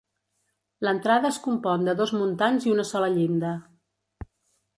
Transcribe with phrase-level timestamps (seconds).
[0.87, 3.53] L'entrada es compon de dos muntants i una sola llinda.